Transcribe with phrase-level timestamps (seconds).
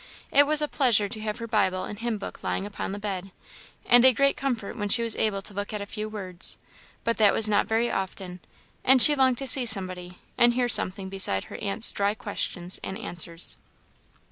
[0.31, 3.29] It was a pleasure to have her Bible and hymn book lying upon the bed,
[3.85, 6.57] and a great comfort when she was able to look at a few words,
[7.03, 8.39] but that was not very often,
[8.83, 12.97] and she longed to see somebody, and hear something besides her aunt's dry questions and
[12.97, 13.57] answers.